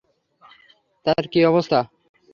[1.05, 1.79] তার কী অবস্থা?